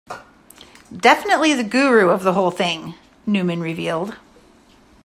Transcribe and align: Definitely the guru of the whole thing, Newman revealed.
Definitely 0.97 1.53
the 1.53 1.63
guru 1.63 2.09
of 2.09 2.23
the 2.23 2.33
whole 2.33 2.49
thing, 2.49 2.95
Newman 3.27 3.61
revealed. 3.61 4.15